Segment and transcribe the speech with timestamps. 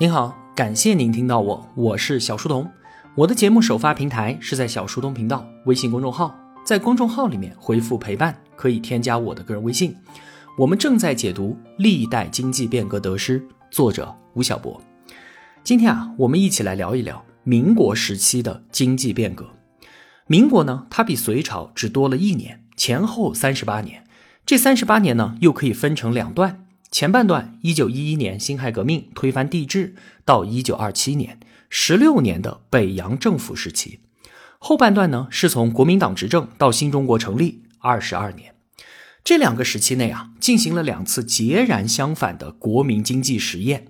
[0.00, 2.70] 您好，感谢您听到我，我是小书童。
[3.16, 6.32] 我的节目首发平台是在小书童频道微信公众号，
[6.64, 9.96] 在公众号里面回复陪伴，可以添加我的个人微信。
[10.56, 13.40] 我们正在解读《历代经济变革得失》，
[13.72, 14.80] 作者吴晓波。
[15.64, 19.50] 今天啊，我们一起来聊一聊民国时期的经济变革。
[20.28, 24.04] 民国呢，它比隋朝只多了一年，前后三十八年。
[24.46, 26.67] 这三十八年呢，又可以分成两段。
[26.90, 29.94] 前半段，一九一一年辛亥革命推翻帝制，
[30.24, 33.98] 到一九二七年，十六年的北洋政府时期；
[34.58, 38.54] 后半段呢，是从国民党执政到新中国成立二十二年。
[39.22, 43.88] 这两个时期内啊，进行了两次截然相反的国民经济实验。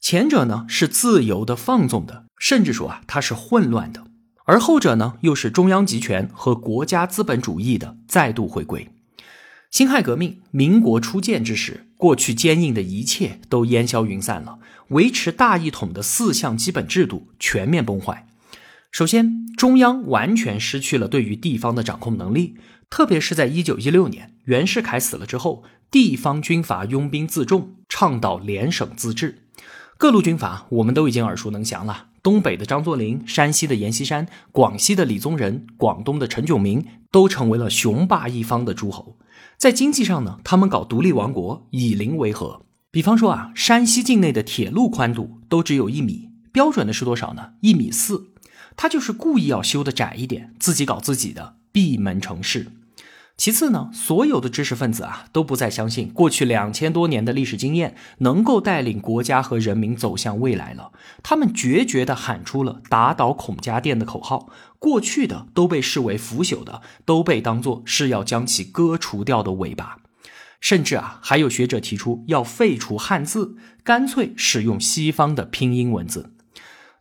[0.00, 4.02] 前者呢是自由的、放纵的，甚至说啊它是混乱的；
[4.44, 8.88] 而后者呢又是中央集权和国家资本主义的再度回归。
[9.72, 18.26] 辛亥革命，民国初建之时，过去坚硬的一切都烟消云散了，维持大一统的四项基本制度全面崩坏。
[18.92, 22.54] 首先，中央完全失去了对于地方的掌控能力，
[22.88, 29.42] 特别是在一九一六年袁世凯死了之后，地方军阀拥兵自重，倡导联省自治。
[29.98, 36.84] 各路军阀我们都已经耳熟能详了，东北的张作霖，山西的阎锡山，广西的李宗仁，广东的陈炯明，
[37.16, 39.16] 都成为了雄霸一方的诸侯。
[39.56, 42.60] 在经济上呢，他们搞独立王国，以邻为和。
[42.90, 47.52] 比方说啊，山西境内的铁路宽度都只有一米，标准的是多少呢？
[47.62, 48.34] 一米四。
[48.76, 52.66] 他就是故意要修的窄一点，自己搞自己的闭门城市。
[53.36, 60.90] 其次呢，所有的知识分子啊，都不再相信过去两千多年的历史经验能够带领国家和人民走向未来了。
[61.22, 64.48] 他们决绝地喊出了“打倒孔家店”的口号。
[64.78, 69.98] 过去的都被视为腐朽的，都被当作是要将其割除掉的尾巴。
[70.60, 76.32] 甚至啊，还有学者提出要废除汉字，干脆使用西方的拼音文字。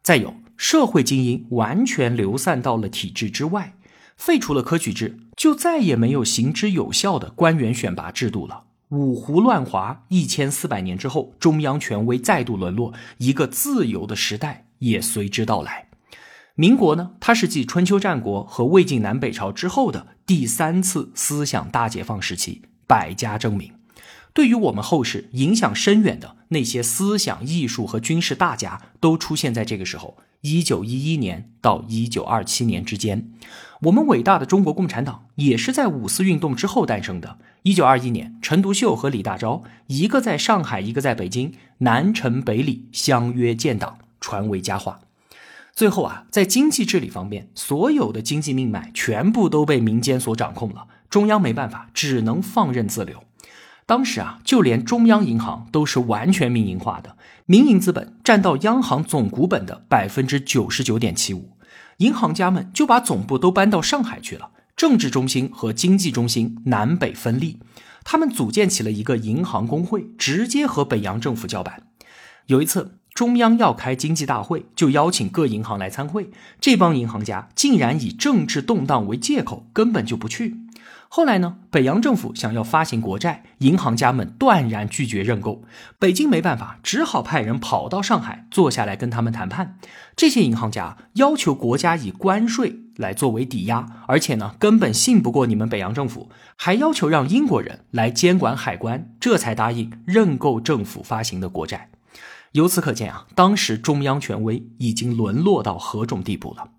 [0.04, 3.76] 再有，社会精英完全流散到了体制之外。
[4.18, 8.64] 废除了科举制，就再也没有行之有效的官员选拔制度了。
[8.90, 15.90] 五胡乱华一千四百年之后，中央权威再度沦落，一个自由的时代也随之到来。
[16.54, 23.74] 民国呢，它是继春秋战国和魏晋南北朝之后的第三次思想大解放时期，百家争鸣。
[24.34, 30.18] 对于我们后世影响深远的那些思想、艺术和军事大家，都出现在这个时候。
[30.46, 33.32] 一九一一年到一九二七年之间，
[33.82, 37.40] 我们伟大的中国共产党也是在五四运动之后诞生的。
[37.64, 45.00] 一九二一年，陈独秀和李大钊，一个在上海，一个在北京，南陈北李相约建党，传为佳话。
[45.74, 53.24] 最后啊，在经济治理方面，所有的经济命脉全部都被民间所掌控了，中央没办法，只能放任自流。
[53.88, 61.52] 当时啊，就连中央银行都是完全民营化的，民营资本占到央行总股本的百分之九十九点七五，
[61.98, 67.60] 银行家们就把总部都搬到上海去了，政治中心和经济中心南北分立，
[68.04, 71.84] 他们组建起了一个银行工会，直接和北洋政府叫板。
[72.48, 80.65] 有一次，中央要开经济大会，就邀请各银行来参会，这帮银行家竟然以政治动荡为借口，根本就不去。
[81.08, 81.58] 后来呢？
[81.72, 85.64] 北洋政府想要发行国债，银行家们断然拒绝认购。
[85.98, 89.78] 北京没办法，只好派人跑到上海，坐下来跟他们谈判。
[90.16, 101.90] 这些银行家要求国家以关税来作为抵押，而且呢，根本信不过你们北洋政府，还要求让英国人来监管海关，这才答应认购政府发行的国债。
[102.52, 106.70] 由此可见啊，当时中央权威已经沦落到何种地步了。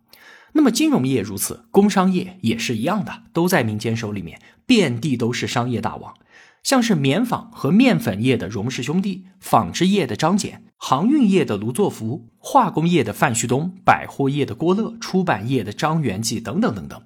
[0.57, 6.15] 那么金融业如此，工商业也是一样的，都在民间手里面，遍地都是商业大王，
[6.63, 17.03] 像是棉纺和面粉业的荣氏兄弟，纺织业的张謇，航运业的卢作孚，化工业的范旭东，百货业的郭乐，出版业的张元济等等等等，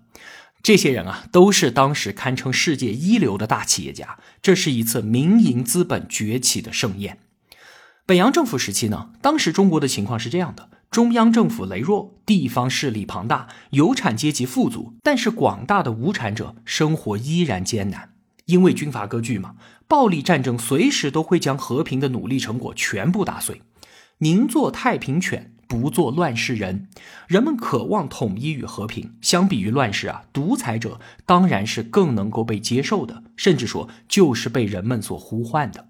[0.62, 4.18] 这些人啊，都是当时堪称世界一流的大企业家。
[4.40, 7.18] 这是一次民营资本崛起的盛宴。
[8.10, 10.68] 北洋政府时期呢，当时中国的情况是这样的。
[10.90, 18.10] 中央政府羸弱，地方势力庞大，有产阶级富足，但是广大的无产者生活依然艰难，
[18.46, 19.54] 因为军阀割据嘛，
[19.86, 23.62] 暴力战争随时都会将和平的努力成果全部打碎。
[24.18, 26.88] 宁做太平犬，不做乱世人。
[27.28, 35.89] 人们渴望统一与和平，相比于乱世啊，独裁者当然是更能够被接受的，甚至说就是被人们所呼唤的。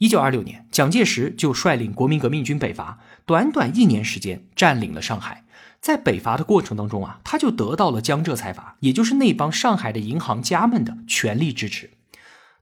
[0.00, 5.44] 一九二六年，蒋介石就率领国民革命军北伐，短短一年时间占领了上海。
[5.78, 11.90] 在北伐的过程当中啊，他就得到了江浙财阀，也就是那帮上海的银行家们的全力支持。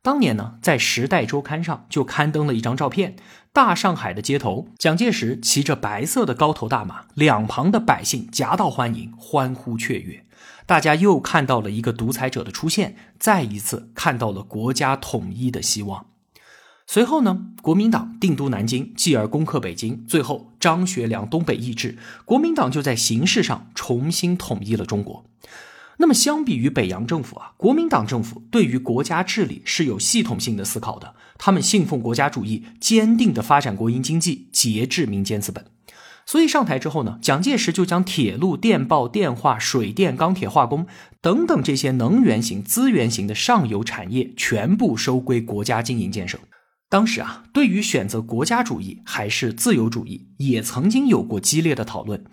[0.03, 3.15] 当年呢，在《时代周刊》上就刊登了一张照片，
[3.53, 10.25] 大上海的街头，蒋介石骑着白色的高头大马，两旁的百姓夹道欢迎，欢呼雀跃。
[10.67, 16.07] 大家又看到了一个独裁者的出现，再一次看到了国家统一的希望。
[16.91, 25.27] 随后呢，国民党定都南京，继而攻克北京，最后张学良东北易帜，国民党就在形式上重新统一了中国。
[25.99, 31.15] 那么，相比于北洋政府啊，国民党政府对于国家治理是有系统性的思考的。
[31.37, 35.67] 他们信奉国家主义，坚定的发展国营经济，节制民间资本。
[36.25, 40.87] 所以上台之后呢，蒋介石就将铁路、电报、电话、水电、钢铁、化工
[41.21, 46.39] 等等这些能源型、资源型的上游产业全部收归国家经营建设。
[46.91, 52.25] 当时啊，对于选择国家主义还是自由主义，也曾经有过激烈的讨论。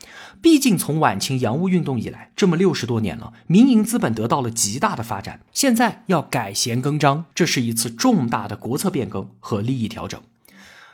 [0.42, 5.42] 毕竟从晚清洋务运动以来，这么六十多年了，民营资本得到了极大的发展。
[5.52, 10.22] 现在要改弦更张，这是一次重大的国策变更和利益调整。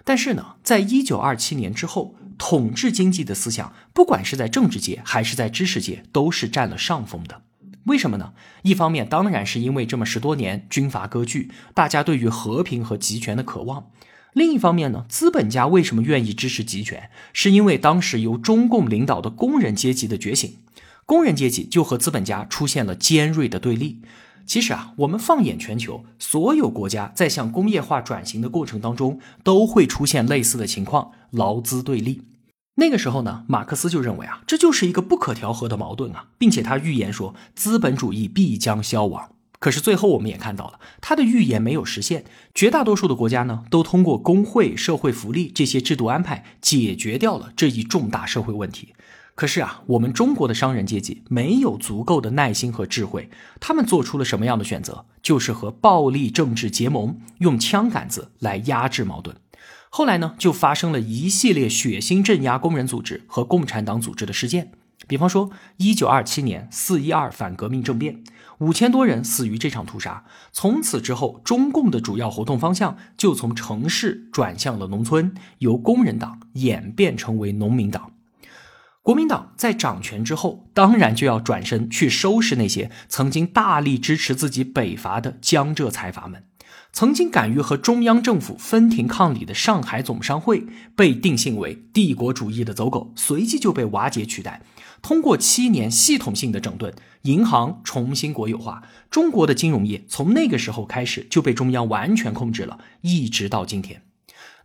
[0.04, 7.44] 但是呢，在一九二七年之后，统治经济的思想，不管是在政治界还是在知识界，都是占了上风的。
[7.86, 8.34] 为什么呢？
[8.62, 13.90] 一方面当然是因为这么十多年军阀割据，大家对于和平和集权的渴望；
[14.34, 17.10] 另一方面呢，资本家为什么愿意支持集权？
[17.34, 20.58] 是因为当时由中共领导的工人阶级的觉醒，
[21.06, 24.02] 工人阶级就和资本家出现了尖锐的对立。
[24.46, 32.22] 其实啊，我们放眼全球，所有国家在向工业化转型的过程当中，都会出现类似的情况，劳资对立。
[32.82, 39.34] 那个时候呢，马克思就认为啊，这就是一个不可调和的矛盾啊，并且他预言说资本主义必将消亡。
[39.60, 42.26] 可是最后我们也看到了，他的预言没有实现。
[42.56, 48.96] 绝大多数的国家呢，都通过工会、社会福利这些制度安排解决掉了这一重大社会问题。
[49.36, 53.30] 可是啊，我们中国的商人阶级没有足够的耐心和智慧，
[53.60, 55.06] 他们做出了什么样的选择？
[55.22, 59.38] 就是和暴力政治结盟，用枪杆子来压制矛盾。
[59.94, 64.72] 后来呢，就发生了一系列血腥镇压工人组织和共产党组织的事件。
[65.06, 68.24] 比方说，一九二七年四一二反革命政变，
[68.60, 70.24] 五千多人死于这场屠杀。
[70.54, 78.14] 从此之后，中共的主要活动方向就从城市转向了农村，由工人党演变成为农民党。
[79.02, 86.46] 国民党在掌权之后，当然就要转身去收拾那些曾经大力支持自己北伐的江浙财阀们。
[86.94, 90.66] 曾经敢于和中央政府分庭抗礼的上海总商会
[90.96, 94.62] 被定性为帝国主义的走狗，随即就被瓦解取代。
[95.02, 96.94] 通过七年系统性的整顿，
[97.24, 104.04] 银行重新国有化，中国的金融业从那个时候开始就被中央完全控制了，一直到今天。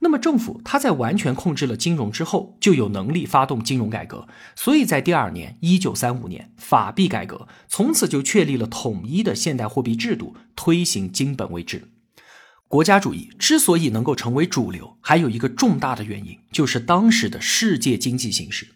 [0.01, 4.29] 那么政府它在完全控制了金融之后，就有能力发动金融改革。
[4.55, 11.93] 所以在第二年，一九三五年法币改革，从此就确立了统一的现代货币制度，推行金本位制。
[12.69, 18.69] 国家主义之所以能够成为主流，还有一个重大的原因，就是当时的世界经济形势。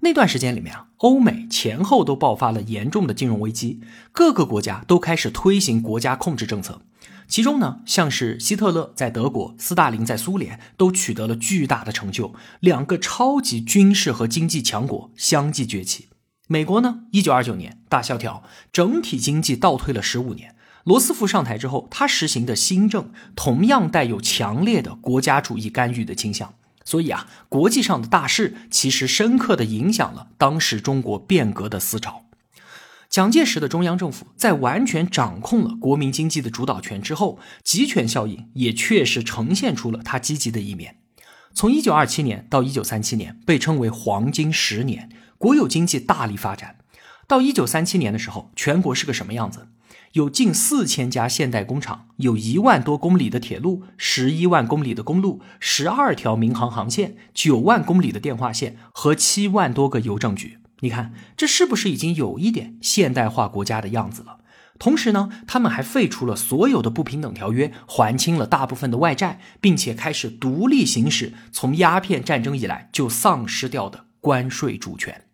[0.00, 3.80] 那段时间里面啊，欧美前后都爆发了严重的金融危机，
[4.12, 6.80] 各个国家都开始推行国家控制政策。
[7.26, 16.08] 其中呢，像是希特勒在德国，斯大林在苏联，都取得了巨大的成就，两个超级军事和经济强国相继崛起。
[16.46, 18.42] 美国呢，一九二九年大萧条，
[18.72, 20.54] 整体经济倒退了十五年。
[20.88, 32.24] 罗斯福上台之后，他实行的新政同样带有强烈的国家主义干预的倾向，所以啊，国际上的大事其实深刻的影响了当时中国变革的思潮。
[33.10, 40.96] 蒋介石的中央政府在完全掌控了国民经济的主导权之后，集权效应也确实呈现出了他积极的一面。
[41.52, 46.78] 从一九二七年到一九三七年，被称为黄金十年，国有经济大力发展。
[47.26, 49.68] 到一九三七年的时候，全国是个什么样子？
[50.12, 60.58] 有近四千家现代工厂，有一万多公里的铁路，十一万公里的公路，十二条民航航线，九万公里的电话线和七万多个邮政局。
[60.80, 64.38] 你看，这是不是已经有一点现代化国家的样子了？
[64.78, 75.24] 同时呢，他们还废除了所有的不平等条约，还清了大部分的外债，并且开始独立行使从鸦片战争以来就丧失掉的关税主权。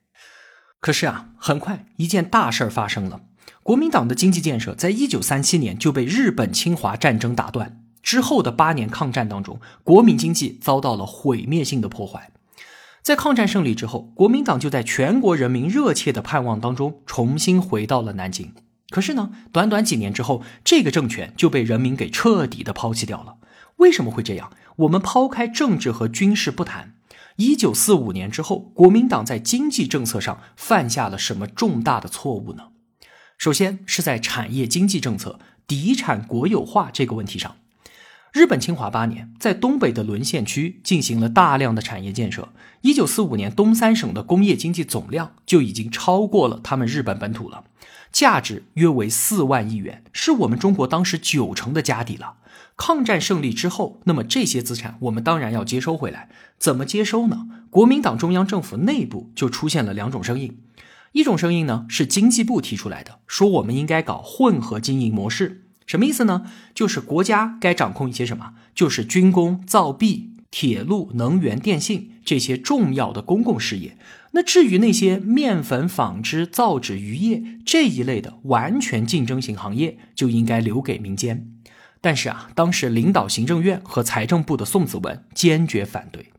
[0.80, 3.20] 可是啊，很快一件大事儿发生了。
[3.62, 7.80] 国民党的经济建设在一九三七年就被日本侵华战争打断。
[8.02, 12.30] 之后的八年抗战当中，国民经济遭到了毁灭性的破坏。
[13.02, 18.52] 在抗战胜利之后，国民党就在全国人民热切的盼望当中重新回到了南京。
[18.90, 23.36] 可是呢，短短几年之后，这个政权就被人民给彻底的抛弃掉了。
[23.76, 24.52] 为什么会这样？
[24.76, 26.94] 我们抛开政治和军事不谈，
[27.36, 32.68] 一九四五年之后，国民党在经济政策上犯下了什么重大的错误呢？
[33.44, 37.56] 首先是在产业经济政策，敌产国有化这个问题上。
[38.32, 42.48] 日本侵华八年，在东北的沦陷区进行了大量的产业建设。
[42.80, 47.64] 一九四五年，东三省的工业经济总量就已经超过了他们日本本土了，
[48.10, 52.36] 价值约为四万亿元，是我们中国当时九成的家底了。
[52.78, 56.30] 抗战胜利之后，那么这些资产我们当然要接收回来。
[56.58, 57.46] 怎么接收呢？
[57.68, 60.56] 国民党中央政府内部就出现了两种声音，
[61.14, 65.62] 一种声音呢是经济部提出来的，说我们应该搞混合经营模式。
[65.86, 66.44] 什么意思呢？
[66.74, 68.54] 就是国家该掌控一些什么？
[68.74, 73.96] 就是军工、造币、铁路、能源、电信这些重要的公共事业。
[74.32, 81.46] 那至于那些面粉、纺织、造纸、渔业这一类的完全竞争型行业，就应该留给民间。
[82.00, 86.33] 但是啊，当时领导行政院和财政部的宋子文坚决反对。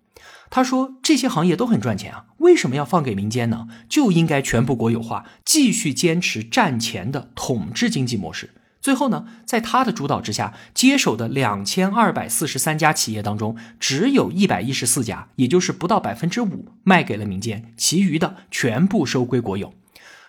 [0.50, 3.68] 他说：“这些行业都很赚钱啊，为什么要放给民间呢？
[3.90, 19.74] 就应该全部国有化，继续坚持战前的统治经济模式。”最后呢，在他的主导之下，接手的两千二百四十三家企业当中，只有一百一十四家，也就是不到百分之五卖给了民间，其余的全部收归国有。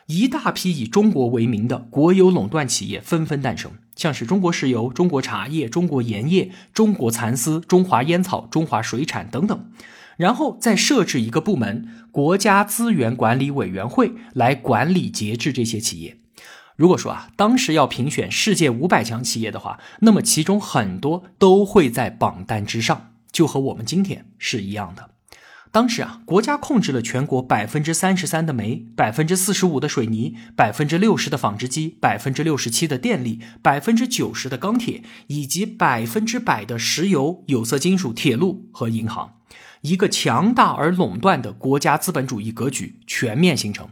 [0.07, 9.71] 一大批以中国为名的国有垄断企业纷纷诞生，像是中国石油、中国茶叶、中国盐业、中国蚕丝、中华烟草、中华水产等等。
[10.17, 16.19] 然后再设置一个部门——国家资源管理委员会，来管理节制这些企业。
[16.77, 25.11] 如果说啊，当时要评选世界五百强企业的话，那么其中很多都会在榜单之上，就和我们今天是一样的。
[25.73, 39.35] 当时啊，国家控制了全国百分之三十三的煤，百分之四十五的水泥，百分之六十的纺织机，百分之六十七的电力，百分之九十的钢铁，以及百分之百的石油、有色金属、铁路和银行，
[39.83, 43.89] 一个强大而垄断的国家资本主义格局全面形成。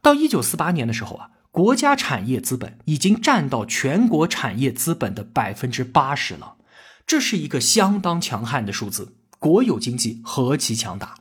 [0.00, 1.28] 到一九四八年的时候啊。
[1.52, 6.54] 国家产业资本已经占到全国产业资本的百分之八十了，
[7.06, 9.16] 这是一个相当强悍的数字。
[9.38, 11.16] 国有经济何其强大！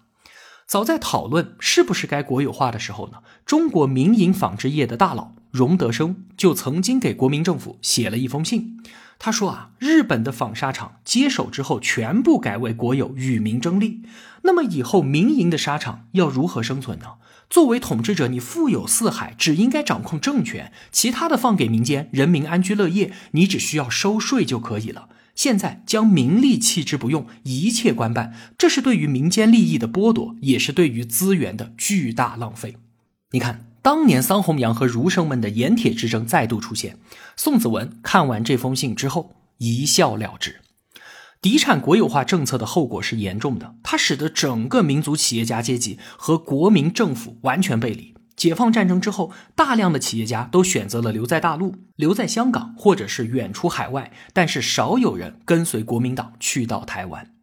[0.65, 8.77] 早在讨论是不是该国有化的时候呢，中国民营纺织业的大佬荣德生就曾经给国民政府写了一封信。
[9.19, 14.01] 他说啊，日本的纺纱厂接手之后全部改为国有，与民争利。
[14.41, 17.05] 那么以后民营的纱厂要如何生存呢？
[17.47, 25.09] 作为统治者，你富有四海，只应该掌控政权，其他的放给民间，人民安居乐业，你只需要收税就可以了。
[25.35, 32.77] 现在将民利弃之不用，一切官办，这是对于民间利益的剥夺，也是对于资源的巨大浪费。
[33.31, 36.99] 你看，当年桑弘羊和儒生们的盐铁之争再度出现，
[37.35, 40.61] 宋子文看完这封信之后，一笑了之。
[41.41, 48.13] 敌产国有化政策的后果是严重的，它使得整个民族企业家阶级和国民政府完全背离。
[48.35, 57.33] 解放战争之后，大量的企业家都选择了留在大陆、留在香港，或者是远出海外，但是少有人跟随国民党去到台湾。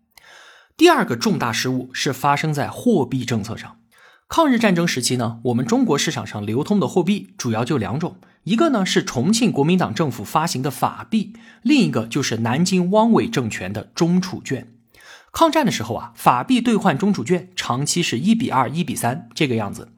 [0.77, 3.79] 第二个重大失误是发生在货币政策上。
[4.29, 8.17] 抗日战争时期呢，我们中国市场上流通的货币主要就两种。
[8.45, 11.33] 一个呢是重庆国民党政府发行的法币，
[11.63, 14.69] 另一个就是南京汪伪政权的中储券。
[15.33, 19.93] 抗战的时候啊，法币兑换中储券长期是一比二、一比三这个样子。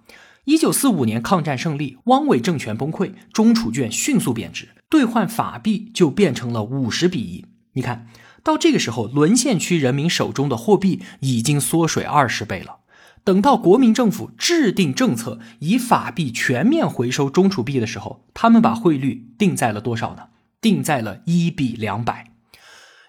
[0.45, 7.45] 一九四五年抗战胜利，汪伪政权崩溃，中储券迅速贬值，兑换法币就变成了五十比一。
[7.73, 8.07] 你看
[8.45, 12.77] 到这个时候，沦陷区人民手中的货币已经缩水二十倍了。
[13.23, 20.25] 等到国民政府制定政策，以法币全面回收中储币的时候，他们把汇率定在了多少呢？
[20.61, 22.27] 定在了一比两百。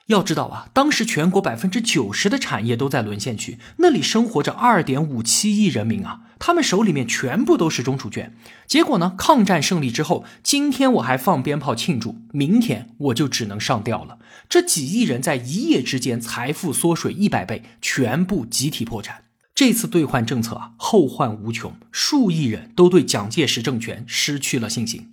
[0.08, 8.36] 要知道啊，当时全国百分之九十的产业都在沦陷区，那里生活着二点五七亿人民啊，他们手里面全部都是中储券。
[8.68, 14.18] 结果呢，抗战胜利之后，今天我还放鞭炮庆祝，明天我就只能上吊了。
[14.50, 19.24] 这几亿人在一夜之间财富缩水一百倍，全部集体破产。
[19.62, 25.12] 这次兑换政策啊，后患无穷，数亿人都对蒋介石政权失去了信心。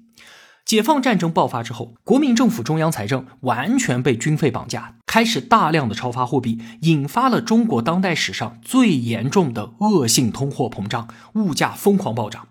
[0.65, 12.48] 解放战争爆发之后，国民政府中央财政完全被军费绑架，开始大量的超发货币，引发了中国当代史上最严重的恶性通货膨胀，物价疯狂暴涨。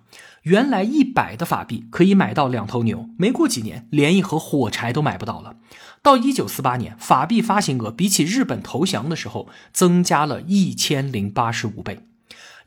[0.47, 5.57] 原来一百的法币可以买到两头牛，没过几年，连一盒火柴都买不到了。
[6.01, 12.07] 到一九四八年，法币发行额比起日本投降的时候增加了一千零八十五倍，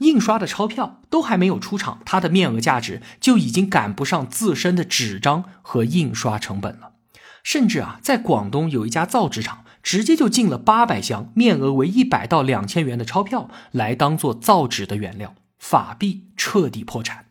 [0.01, 6.91] 印刷的钞票都还没有出厂，它的面额价值就已经赶不上自身的纸张和印刷成本了。
[7.43, 17.25] 甚至啊，在广东有一家造纸厂，直接就进了八百箱面额为一百到两千元的钞票来当做造纸的原料，法币彻底破产。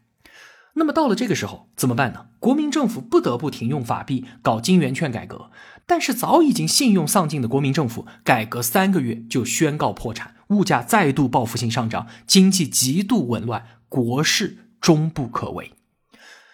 [0.75, 2.27] 那么到了这个时候怎么办呢？
[2.39, 5.51] 国民政府不得不停用法币搞金圆券改革，
[5.85, 15.73] 但是早已经信用丧尽的国民政府，改革三个月就宣告破产，物价再度报复性上涨，经济极度紊乱，国势终不可为。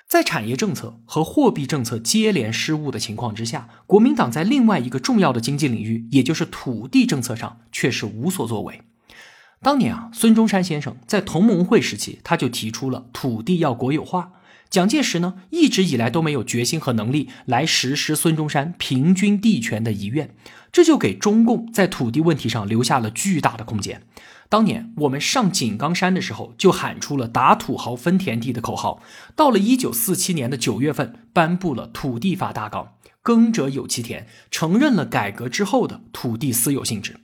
[0.07, 8.81] 在产业政策和货币政策接连失误的情况之下，国民党在另外一个重要的经济领域，也就是土地政策上却是无所作为。
[9.61, 14.31] 当年啊，孙中山先生在同盟会时期，他就提出了土地要国有化。
[14.69, 20.35] 蒋介石呢，一直以来都没有决心和能力来实施孙中山平均地权的遗愿，
[20.71, 24.01] 这就给中共在土地问题上留下了巨大的空间。
[24.49, 29.01] 当年我们上井冈山的时候，就喊出了打土豪分田地的口号。
[29.35, 37.17] 到了一九四七年的九月份，颁布了土地法大纲，耕者有其田，承认了改革之后的土地私有性质。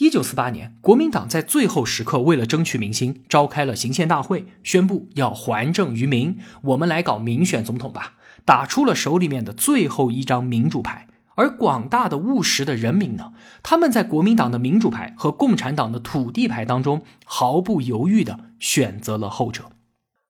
[0.00, 8.14] 一九四八年，国民党在最后时刻，为了争取民心，召开了行宪大会，宣布要还政于民，我们来搞民选总统吧，
[8.46, 11.06] 打出了手里面的最后一张民主牌。
[11.34, 19.70] 而广大的务实的人民呢，他们在国民党的民主牌和共产党的土地牌当中，毫不犹豫的选择了后者。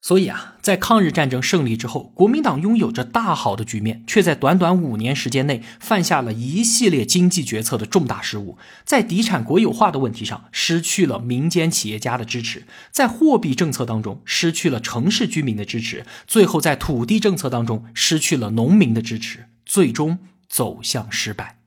[0.02, 8.56] 所以啊，在抗日战争胜利之后，国民党拥有着大好的局面，却在短短五年时间内犯下了一系列经济决策的重大失误。
[8.84, 21.59] 在地产国有化的问题上，失去了民间企业家的支持；在货币政策当中，失去了城市居民的支持；最后在土地政策当中，失去了农民的支持，最终走向失败。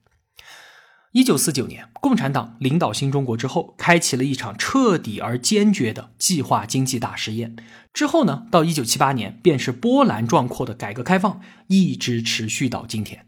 [1.13, 7.55] 一九四九年，共产党领导新中国之后，开启了一场彻底而坚决的计划经济大实验。
[7.93, 13.27] 之后呢，到一九七八年，便是波澜壮阔的改革开放，一直持续到今天。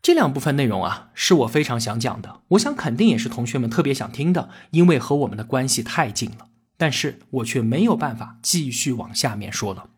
[0.00, 6.46] 这两部分内容啊，是我非常想讲的，我想肯定也是同学们特别想听的，因为和我们的关系太近了。
[6.76, 9.88] 但是我却没有办法继续往下面说了。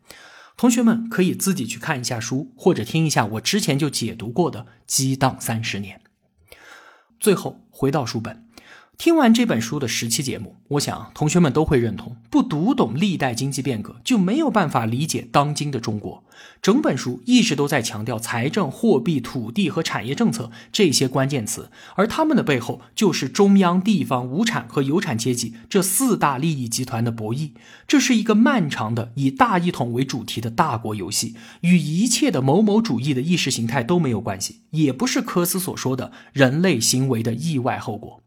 [0.56, 5.98] 同学们可以自己去看一下书，或者听一下我之前就解读过的《激荡三十年》。
[7.18, 8.43] 最后回到书本。
[8.96, 16.24] 听完这本书的十期节目，我想同学们都会认同：不读懂历代经济变革，就没有办法理解当今的中国。
[16.62, 27.50] 整本书一直都在强调财政、货币、土地和产业政策这些关键词，而他们的背后就是中央、地方、无产和有产阶级这四大利益集团的博弈。
[27.86, 38.23] 这是一个漫长的以大一统为主题的大国游戏，与一切的某某主义的意识形态都没有关系，也不是科斯所说的人类行为的意外后果。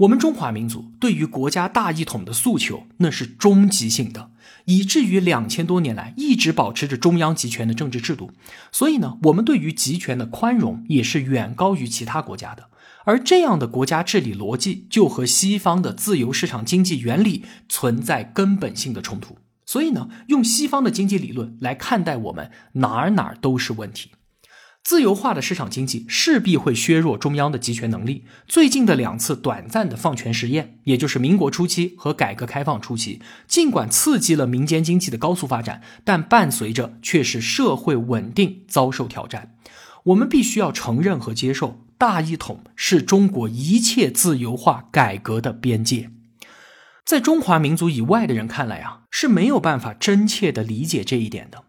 [0.00, 4.30] 我们中华民族对于国家大一统的诉求，那是终极性的，
[4.64, 8.30] 以至于两千多年来一直保持着中央集权的政治制度。
[8.72, 12.68] 所以呢，我们对于集权的宽容也是远高于其他国家的。
[13.04, 19.36] 而这样的国家治理逻辑，就和西方的自由市场经济原理存在根本性的冲突。
[19.66, 24.12] 所以呢，用西方的经济理论来看待我们，哪儿哪儿都是问题。
[24.82, 28.24] 自由化的市场经济势必会削弱中央的集权能力。
[28.48, 39.54] 最近的两次短暂的放权实验，也就是民国初期和改革开放初期，尽管刺激了民间经济的高速发展，但伴随着却是社会稳定遭受挑战。
[40.04, 46.10] 我们必须要承认和接受，大一统是中国一切自由化改革的边界。
[47.04, 51.64] 在中华民族以外的人看来啊，是没有办法真切的理解这一点的。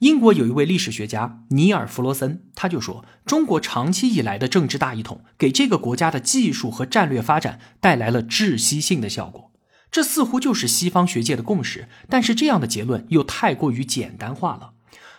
[0.00, 9.52] 英国有一位历史学家尼尔·弗罗森，他就说，中国长期以来的政治大一统，给这个国家的技术和战略发展带来了窒息性的效果。
[9.90, 14.70] 这似乎就是西方学界的共识，但是这样的结论又太过于简单化了。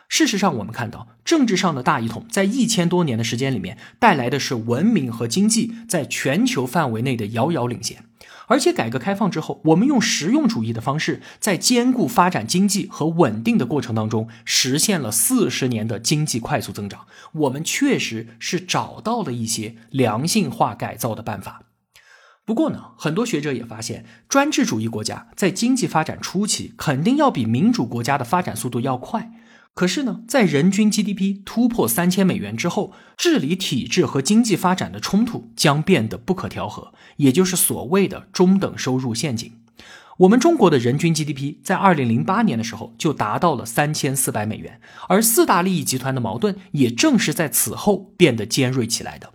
[0.07, 8.05] 事实上，我们看到政治上的大一统，在一千多年的时间里面，带来的是文明和经济在全球范围内的遥遥领先。
[8.51, 17.07] 而且改革开放之后，我们用实用主义的方式，在兼顾发展经济和稳定的过程当中，实现了四十年的经济快速增长。
[17.31, 21.61] 我们确实是找到了一些良性化改造的办法。
[22.43, 29.31] 不过呢，很多学者也发现，专制主义国家在经济发展初期，肯定要比民主国家的发展速度要快。
[29.73, 39.53] 可是呢，在人均 GDP 突破三千美元之后，治理体制和经济发展的冲突将变得不可调和，也就是所谓的中等收入陷阱。
[40.19, 49.31] 我们中国的人均 GDP 在二零零八年的时候就达到了三千四百美元，而四大利益集团的矛盾也正是在此后变得尖锐起来的。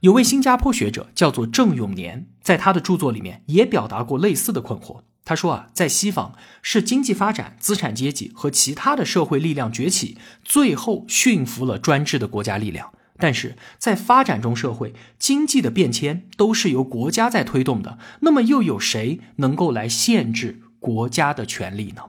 [0.00, 5.00] 有位新加坡学者叫做郑永年，在他的著作里面也表达过类似的困惑。
[5.24, 12.92] 他说啊，在西方是经济发展、资产阶级和其他的社会力量崛起，最后驯服了专制的国家力量。
[13.16, 22.02] 但是在发展中社会，经济的变迁都是由国家在推动的，那么又有谁能够来限制国家的权利呢？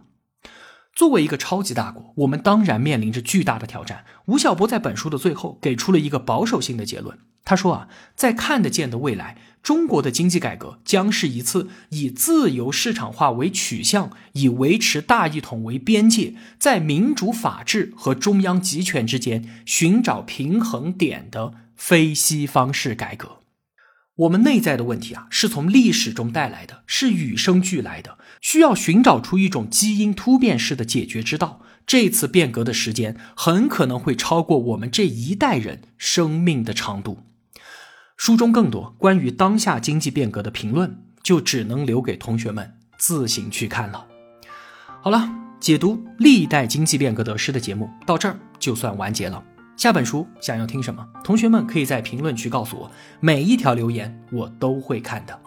[0.94, 4.04] 作为一个超级大国，我们当然面临着巨大的挑战。
[4.26, 7.20] 吴晓波在本书的最后给出了一个保守性的结论。
[7.44, 23.40] 他说啊，在看得见的未来，中国的经济改革将是一次以自由市场化为取向，以维持大一统为边界，在民主法治和中央集权之间寻找平衡点的非西方式改革。
[24.18, 31.64] 我们内在的问题啊，是从历史中带来的，是与生俱来的，需要寻找出一种基因突变式的解决之道。
[31.88, 37.24] 这次变革的时间很可能会超过我们这一代人生命的长度。
[38.18, 44.06] 书中更多关于当下经济变革的评论，就只能留给同学们自行去看了。
[45.02, 49.44] 好了，解读历代经济变革得失的节目到这儿就算完结了。
[49.76, 51.06] 下本书想要听什么？
[51.24, 55.38] 同学们可以在评论区告诉我，每一条留言我都会看的。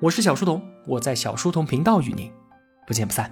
[0.00, 2.30] 我是小书童，我在小书童频道与您
[2.86, 3.30] 不见不散。